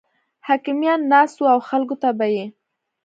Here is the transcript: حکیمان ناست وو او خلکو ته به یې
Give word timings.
حکیمان 0.47 0.99
ناست 1.11 1.35
وو 1.39 1.47
او 1.53 1.59
خلکو 1.69 1.95
ته 2.01 2.09
به 2.17 2.27
یې 2.35 2.45